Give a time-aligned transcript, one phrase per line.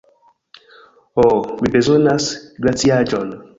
[1.19, 1.27] Ho,
[1.61, 2.33] mi bezonas
[2.65, 3.33] glaciaĵon.